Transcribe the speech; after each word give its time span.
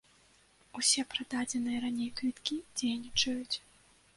Усе 0.79 1.03
прададзеныя 1.11 1.83
раней 1.85 2.09
квіткі 2.21 2.59
дзейнічаюць. 2.83 3.55